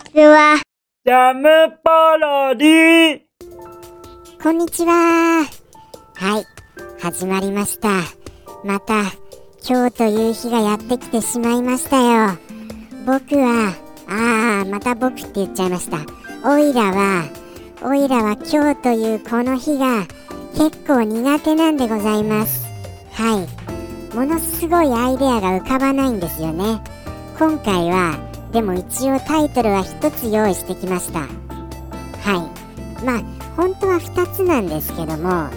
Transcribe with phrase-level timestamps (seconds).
[0.00, 0.60] ちは。
[1.04, 1.48] ジャム
[1.84, 3.20] パロディ
[4.42, 5.44] こんにちは。
[6.14, 6.44] はい、
[7.00, 7.88] 始まりました。
[8.64, 9.02] また、
[9.68, 12.38] 今日という日がやってきてしまいましたよ。
[13.06, 13.74] 僕は、
[14.08, 15.98] ああ、また僕って言っちゃいました。
[16.48, 17.24] おいらは、
[17.82, 20.06] おいらは今日というこの日が
[20.56, 22.66] 結構苦手なんでございます。
[23.12, 23.46] は
[24.12, 24.14] い。
[24.14, 26.80] ものすごいアイデアが浮かばないんですよね。
[27.38, 31.20] 今回は、でも一応タイトルは一つ用意してきました。
[31.20, 31.26] は
[32.56, 32.60] い。
[33.04, 35.48] まあ、本当は2つなんですけども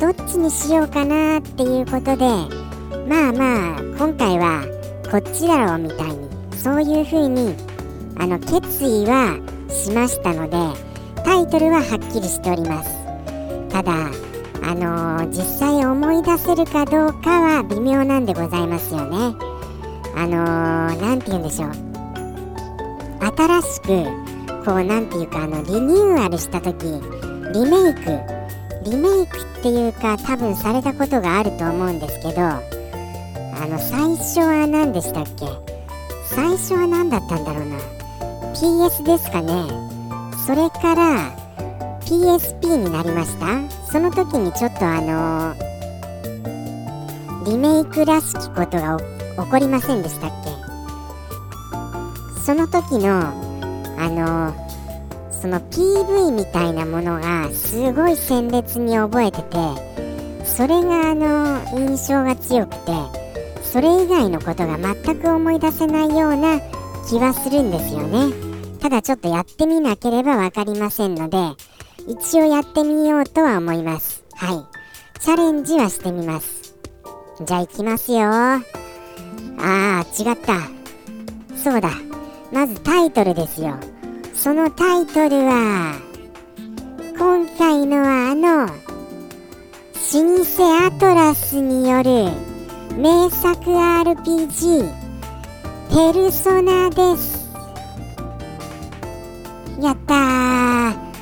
[0.00, 2.26] どっちにしようかなっていうことで
[3.08, 4.64] まあまあ今回は
[5.10, 7.54] こっちだろうみたいにそういう風に
[8.18, 10.80] あの決意はしましたので
[11.24, 12.90] タイトルははっきりしております
[13.70, 13.92] ただ
[14.64, 19.36] あのー実際思い出せるかどうかは微妙なんでございますよね
[20.14, 21.91] あのー、て言うんでしょう
[23.26, 23.86] 新しく
[24.64, 26.84] こうなんていうかあのリニューアルした時
[27.54, 28.42] リメイク。
[28.84, 32.60] リメイクっていうか多分されたことがあると思うんですけどあ
[33.68, 35.46] の最初は何でしたっけ？
[36.26, 37.76] 最初は何だったんだろうな。
[38.56, 39.68] PS ですかね。
[40.44, 41.30] それから
[42.00, 43.46] PSP になりました。
[43.92, 45.54] その時にちょっとあの
[47.46, 48.98] リメイクらしきことが
[49.44, 50.61] 起こりませんでしたっけ？
[52.44, 53.20] その時の
[53.98, 54.54] あの
[55.30, 59.56] その PV みたいなものがすごい鮮烈に覚えてて
[60.44, 62.92] それがあの印象が強くて
[63.62, 66.60] それ以外のことが全く思い出せないような
[67.08, 68.32] 気はするんですよね。
[68.80, 71.38] ただちょっとやってみなければ分かりませんので
[72.08, 74.24] 一応やってみようとは思います。
[74.34, 75.20] はい。
[75.20, 76.74] チャレンジはしてみます。
[77.44, 78.20] じゃあ行きますよ。
[78.24, 78.62] あ
[79.58, 80.60] あ違った。
[81.56, 82.11] そうだ。
[82.52, 83.74] まずタイトルですよ。
[84.34, 85.94] そのタイトルは
[87.18, 92.30] 今回のはあの老舗アトラスによる
[92.98, 94.92] 名作 RPG
[95.90, 97.50] ペルソナです。
[99.80, 101.12] やったー。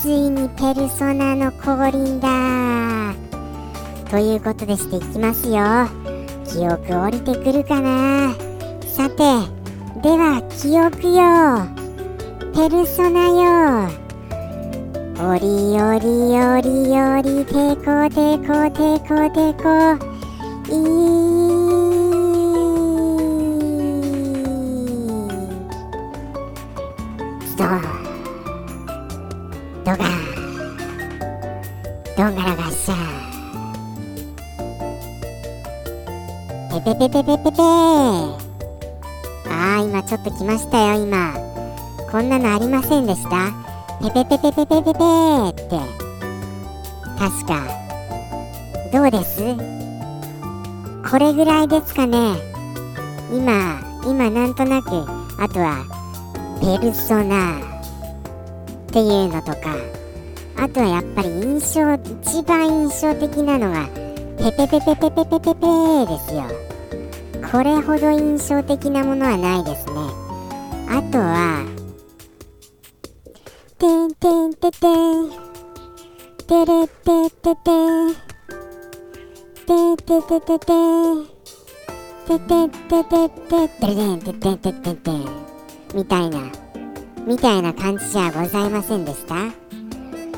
[0.00, 3.14] ついにペルソナの降臨だ
[4.10, 5.60] ということでしていきますよ。
[6.46, 8.34] 記憶降りてくるかな。
[8.86, 9.59] さて
[10.02, 11.68] では記憶よ
[12.54, 13.90] ペルソナよ
[15.18, 15.44] おり
[15.76, 16.08] おり
[16.40, 19.68] おりおり抵抗抵抗抵抗抵抗
[20.68, 21.12] いー
[27.58, 27.68] ドン
[29.84, 30.08] ドガー
[32.16, 38.39] ドンガラガッシャーペペペペペペペあー今
[40.10, 41.32] ちょっと来ましたよ今。
[42.10, 43.52] こんなのありませんでした？
[44.02, 44.98] ペペペペペペペペ
[45.50, 45.70] って。
[47.16, 47.62] 確か。
[48.92, 49.40] どうです？
[51.08, 52.34] これぐらいですかね。
[53.32, 54.88] 今今なんとなく。
[55.38, 55.86] あとは
[56.60, 57.62] ペルソナっ
[58.90, 59.76] ていうのとか。
[60.56, 63.86] あとはやっぱり印象一番印象的なのが
[64.38, 66.69] ペペペペペペペペペですよ。
[67.50, 69.92] これほど印象的なものはないですね。
[70.88, 71.66] あとは
[73.78, 75.30] てんてんててん
[76.46, 77.70] てれててて
[78.06, 78.14] ん
[79.66, 80.74] ててててて
[81.14, 81.26] ん
[82.26, 85.14] ててててててれんてててててん
[85.94, 86.38] みたいな
[87.26, 89.34] みたいな感じじゃございませんでした？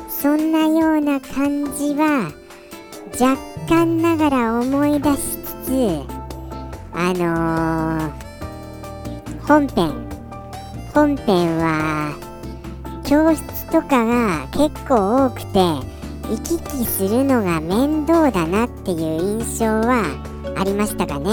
[0.09, 2.31] そんなような感じは
[3.19, 3.37] 若
[3.67, 6.22] 干ながら思い出しつつ
[6.95, 9.93] あのー、本編
[10.93, 12.15] 本編は
[13.03, 15.59] 教室とかが結構多くて
[16.29, 20.05] 行き来するのが面倒だなっていう印象は
[20.55, 21.29] ありましたかね。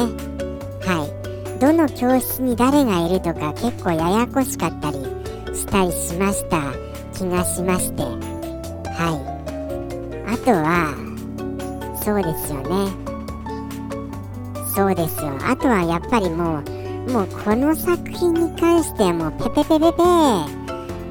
[0.82, 1.58] はい。
[1.60, 4.98] どの教室に誰がいるとか結構ややこしかったり
[5.54, 6.72] したりしました
[7.14, 8.02] 気がしまして。
[8.02, 10.32] はい。
[10.32, 10.94] あとは
[12.02, 13.09] そうですよね。
[14.80, 15.36] そうですよ。
[15.46, 16.60] あとはやっぱりも
[17.06, 20.02] うもうこの作品に関してはもうペペペペペ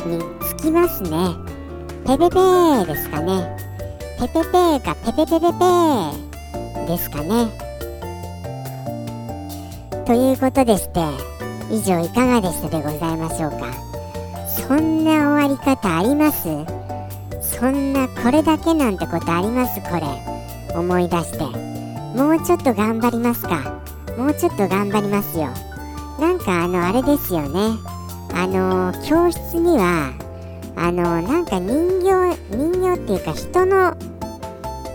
[0.10, 1.10] につきますね。
[2.04, 3.56] ペペペですかね。
[4.18, 7.48] ペペペかペペペペペですかね。
[10.08, 11.00] ということでして
[11.70, 13.68] 以上いかがでしたでございましょうか。
[14.48, 16.50] そんな終わり方あります？
[17.40, 19.80] そんなこれだけなんてことあります？
[19.82, 20.02] これ。
[20.76, 21.59] 思い出して。
[22.20, 23.82] もうちょっと頑張りますか。
[24.18, 25.48] もうちょっと頑張りますよ。
[26.20, 27.80] なんかあのあれですよね。
[28.34, 30.12] あの教室には
[30.76, 33.94] あのなんか人形人形っていうか人の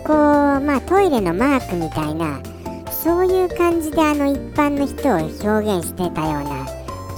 [0.05, 0.15] こう
[0.61, 2.39] まあトイレのマークみたいな
[2.91, 6.67] そういう感じであの一般の人を表現してたような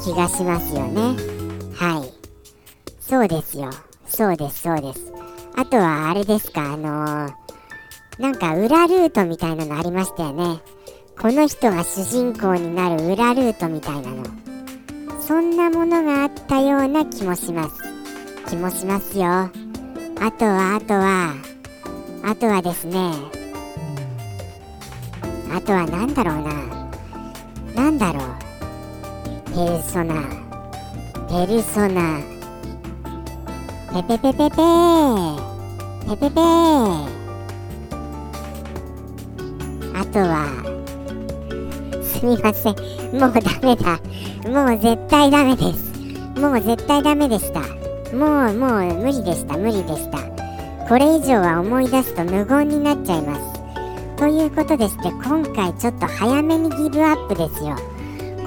[0.06, 1.18] 気がしますよね。
[1.76, 2.14] はい。
[3.02, 3.72] そうですよ。
[4.08, 5.12] そうですそうです。
[5.58, 7.30] あとはあれですかあの
[8.20, 10.60] なんか裏ルートみたいなのありましたよね。
[11.20, 14.24] この人が主人公になる裏ルートみたいなの。
[15.22, 17.76] そんなものがあったような気もします。
[18.48, 19.26] 気もしますよ。
[19.26, 19.52] あ
[20.38, 21.36] とはあとは
[22.24, 23.12] あとはですね。
[25.54, 26.90] あとは何だろうな。
[27.76, 28.24] 何だろう。
[29.54, 30.24] ペルソナ。
[31.30, 32.20] ペルソナ。
[33.94, 34.56] ペペペペペ。
[34.56, 35.38] ー
[36.10, 36.40] ペペペ。
[36.40, 37.17] ー
[40.18, 40.50] あとは。
[42.02, 42.76] すみません。
[43.20, 44.00] もうダメだ。
[44.50, 45.94] もう絶対ダメです。
[46.40, 47.60] もう絶対ダメでした。
[48.16, 49.58] もうもう無理でした。
[49.58, 50.18] 無理でした。
[50.88, 53.42] これ以上は思い出すと無言になっちゃいます。
[54.18, 57.76] ということでして今回ちょっと早めにギブアップですよ。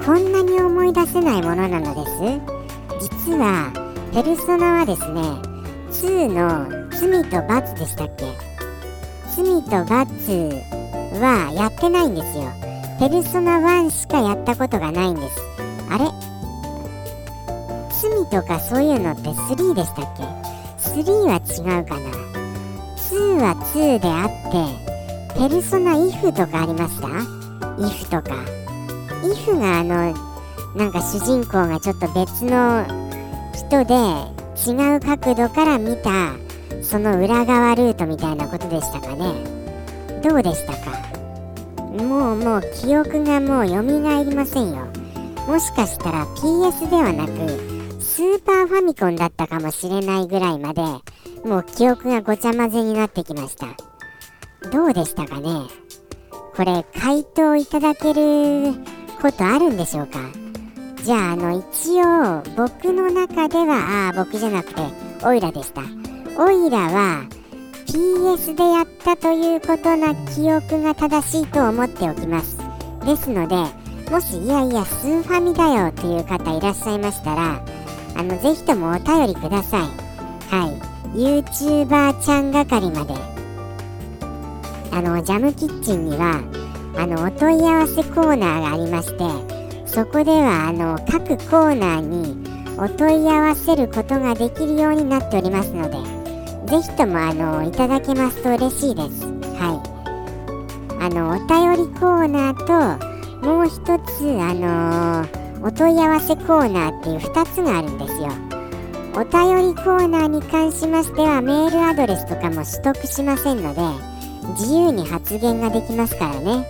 [0.05, 2.19] こんなに思い出せないものなのです。
[2.99, 3.71] 実は
[4.13, 5.21] ペルソナはですね
[5.91, 8.25] 2の罪と罰でしたっけ？
[9.33, 10.11] 罪と罰
[11.19, 12.51] はやってないんですよ。
[12.99, 15.41] ペルソナ1しかやったことがないんです。
[15.89, 16.05] あれ？
[18.01, 20.23] 罪とかそういうのって3でしたっけ
[20.89, 22.09] ？3は違うかな。
[23.11, 24.29] 2は2であっ
[25.33, 27.07] てペルソナ if とかありました
[27.77, 28.35] ？if とか。
[29.23, 30.13] if があの
[30.75, 32.85] なんか主人公がちょっと別の
[33.53, 33.93] 人で
[34.71, 36.33] 違う角度から見た
[36.81, 39.33] その裏側ルートみたいなことでしたかね。
[40.23, 41.00] どうでしたか？
[41.91, 44.87] もうもう記憶がもう蘇りませんよ。
[45.47, 50.81] もしかしたら PS ではなくスーパーファミコンだったかもしれないぐらいまで
[51.43, 53.67] もう記憶がごちゃ混ぜになってきました。
[54.69, 55.49] どうでしたかね？
[56.55, 58.73] これ回答いただける
[59.21, 60.19] ことあるんでしょうか？
[61.03, 64.81] じゃああの一応僕の中ではああ僕じゃなくて
[65.23, 65.81] オイラでした。
[66.37, 67.25] オイラは
[67.91, 72.57] PS でやったということな記憶が正しいと思っておきます。
[73.05, 73.55] ですので
[74.09, 77.61] もしいやいやスーファミだよという方いらっしゃいましたら
[78.15, 79.81] あのぜひともお便りください。
[80.49, 80.91] はい。
[81.17, 83.13] YouTuber ちゃん係まで。
[84.93, 86.41] あのジャムキッチンには
[86.95, 89.23] あのお問い合わせコーナーがありまして
[89.85, 92.37] そこではあの各コーナーに
[92.77, 96.10] お問い合わせることができるようになっておりますので
[96.71, 99.25] ぜひともあのいただけますと嬉しいです。
[99.59, 108.29] はい、あのお便りコーナーともう1つ、あのー、お問い合わせコーナーっていう2つがあるんですよ。
[109.13, 113.81] お便りコーナーに関しましてはメールアドレスとかも取得しませんので
[114.57, 116.65] 自由に発言ができますからね。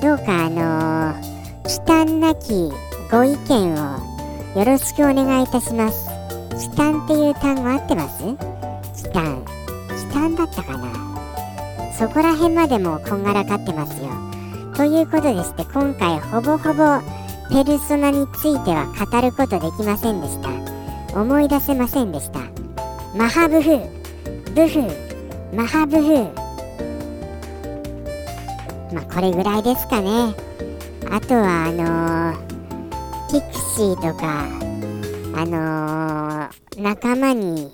[0.00, 1.22] どうかあのー、
[1.64, 2.70] 忌憚なき
[3.10, 3.76] ご意見を
[4.56, 6.08] よろしくお願いいたします。
[6.56, 8.22] 忌憚っていう単語合ってます？
[8.94, 9.39] 忌憚。
[10.20, 10.92] 3だったかな。
[11.98, 14.10] そこら辺までもこんがらかってますよ。
[14.76, 17.00] ということでして今回ほぼほぼ
[17.48, 20.50] ペルソナについては語ることできませんでした。
[21.18, 22.40] 思い出せませんでした。
[23.16, 23.80] マハブフ
[24.54, 24.82] ブフ
[25.54, 26.12] マハブフ
[28.94, 30.34] まあこれぐらいですかね。
[31.10, 34.44] あとはあのー、ピクシーとか
[35.34, 37.72] あのー、仲間に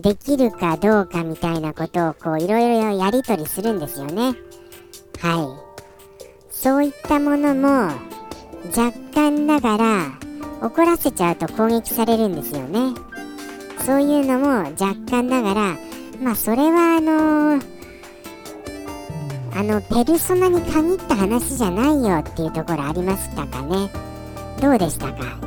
[0.00, 4.34] できるかどうかみたいなことをこういろいろやり取りするんですよね。
[5.20, 5.68] はい。
[6.50, 7.68] そういったものも
[8.76, 10.12] 若干ながら
[10.60, 12.94] 怒らせちゃうと攻撃されるんですよね。
[13.84, 14.48] そういうのも
[14.80, 15.76] 若干ながら
[16.20, 17.62] まあそれはあのー、
[19.54, 23.90] あのペルソナに限った話じゃないよっていうところありましたかね。
[24.60, 25.38] どうでしたか？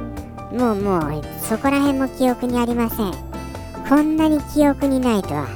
[0.51, 3.30] もうもうそこら辺も記憶にありません。
[3.91, 5.47] こんなに記憶にないとは。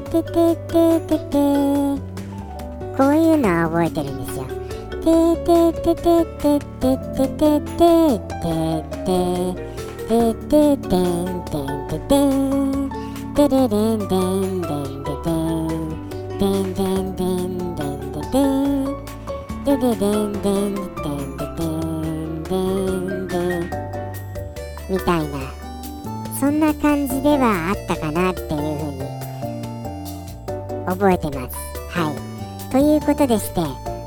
[0.06, 1.34] ててててて
[2.96, 4.46] こういうのは覚えてるんですよ。
[5.02, 5.10] て
[5.42, 9.58] てててててててててて
[10.06, 12.94] てててんてんててん
[13.34, 15.34] てれれんでんでんでで
[16.38, 18.94] んでんでんでんでんででん
[19.66, 21.17] でででんでんでん
[24.90, 25.68] みたいな。
[26.40, 29.00] そんな感じではあったかなっていうふうに
[30.86, 31.58] 覚えてます。
[31.90, 32.72] はい。
[32.72, 33.62] ということでして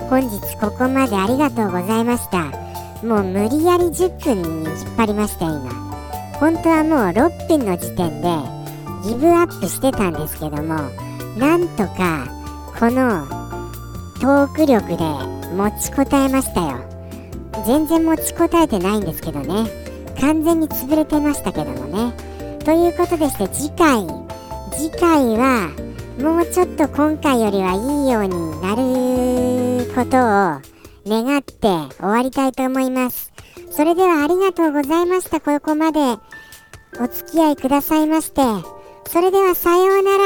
[0.08, 2.44] 本日ここまでありがとうございました。
[3.04, 5.70] もう無理やり10分に引っ張りました今。
[6.38, 8.28] 本当はもう6分の時点で
[9.04, 10.76] ギブアップしてたんですけども
[11.36, 12.28] なんとか
[12.78, 13.26] この
[14.20, 15.04] トーク力で
[15.56, 16.78] 持ちこたえましたよ。
[17.66, 19.89] 全然持ちこたえてないんですけどね。
[20.20, 22.12] 完全に潰れてましたけどもね。
[22.64, 24.06] ということでして次回。
[24.72, 25.70] 次回は
[26.18, 33.32] もうちょっと今回よりはいいようになることを願って終わりたいと思います。
[33.70, 35.40] それではありがとうございました。
[35.40, 36.00] ここまで。
[36.98, 38.42] お付き合いくださいまして。
[39.08, 40.24] それではさようなら。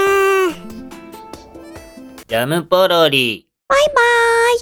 [2.26, 3.46] ジャムポロリ。
[3.68, 4.58] バイバーイ